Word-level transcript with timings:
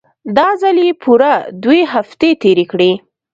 دا 0.37 0.47
ځل 0.61 0.77
يې 0.85 0.91
پوره 1.01 1.33
دوې 1.63 1.81
هفتې 1.93 2.29
تېرې 2.41 2.65
کړې. 2.71 2.91